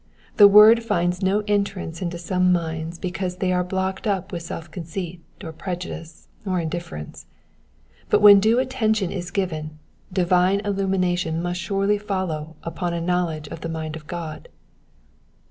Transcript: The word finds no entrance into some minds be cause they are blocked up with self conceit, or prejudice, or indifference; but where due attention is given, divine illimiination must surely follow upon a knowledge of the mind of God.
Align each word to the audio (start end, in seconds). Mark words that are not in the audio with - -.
The 0.37 0.47
word 0.47 0.81
finds 0.81 1.21
no 1.21 1.43
entrance 1.47 2.01
into 2.01 2.17
some 2.17 2.51
minds 2.51 2.97
be 2.97 3.11
cause 3.11 3.35
they 3.35 3.53
are 3.53 3.63
blocked 3.63 4.07
up 4.07 4.31
with 4.31 4.41
self 4.41 4.71
conceit, 4.71 5.21
or 5.43 5.53
prejudice, 5.53 6.27
or 6.43 6.59
indifference; 6.59 7.27
but 8.09 8.19
where 8.19 8.33
due 8.33 8.57
attention 8.57 9.11
is 9.11 9.29
given, 9.29 9.77
divine 10.11 10.59
illimiination 10.61 11.39
must 11.39 11.61
surely 11.61 11.99
follow 11.99 12.55
upon 12.63 12.95
a 12.95 12.99
knowledge 12.99 13.47
of 13.49 13.61
the 13.61 13.69
mind 13.69 13.95
of 13.95 14.07
God. 14.07 14.49